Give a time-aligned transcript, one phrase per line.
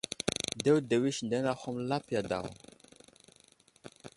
[0.63, 2.45] Dewdew isindene ahum lapiya daw.